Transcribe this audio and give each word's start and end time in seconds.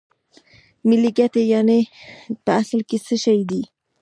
ملي 0.87 1.11
ګټې 1.19 1.41
یانې 1.51 1.79
په 2.43 2.51
اصل 2.61 2.79
کې 2.89 2.97
څه 3.05 3.15
شی 3.23 3.39
دي 3.49 3.61